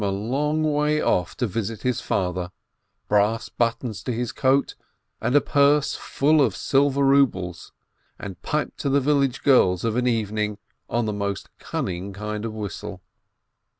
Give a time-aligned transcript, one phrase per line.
[0.01, 0.63] 35 COUSTMT
[1.05, 1.05] 544
[1.47, 2.51] BERKOWITZ his father,
[3.07, 4.73] brass buttons to his coat
[5.21, 7.71] and a purse full of silver rubles,
[8.17, 10.57] and piped to the village girls of an evening
[10.89, 13.03] on the most cunning kind of whistle.